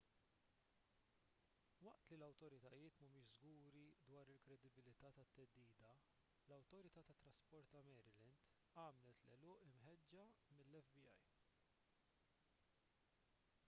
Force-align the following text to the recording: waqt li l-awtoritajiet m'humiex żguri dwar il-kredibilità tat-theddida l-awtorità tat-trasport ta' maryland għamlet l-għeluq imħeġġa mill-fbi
waqt 1.85 2.05
li 2.11 2.15
l-awtoritajiet 2.19 2.95
m'humiex 3.01 3.29
żguri 3.35 3.83
dwar 4.07 4.31
il-kredibilità 4.35 5.11
tat-theddida 5.19 5.91
l-awtorità 6.45 7.05
tat-trasport 7.11 7.71
ta' 7.75 7.83
maryland 7.91 8.43
għamlet 8.81 9.23
l-għeluq 9.31 9.69
imħeġġa 9.71 10.27
mill-fbi 10.63 11.07